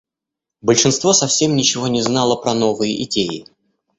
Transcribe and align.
Большинство 0.63 1.13
совсем 1.13 1.55
ничего 1.55 1.87
не 1.87 2.01
знало 2.01 2.35
про 2.35 2.55
новые 2.55 3.03
идеи. 3.03 3.45